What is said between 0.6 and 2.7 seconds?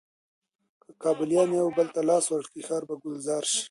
که کابليان یو بل ته لاس ورکړي،